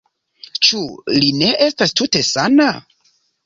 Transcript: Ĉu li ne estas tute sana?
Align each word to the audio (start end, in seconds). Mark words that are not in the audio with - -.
Ĉu 0.67 0.79
li 1.19 1.31
ne 1.43 1.51
estas 1.67 1.95
tute 2.03 2.25
sana? 2.33 2.69